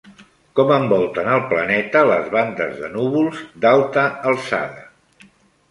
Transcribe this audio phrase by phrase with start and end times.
[0.59, 5.33] Com envolten el planeta les bandes de núvols d'alta alçada?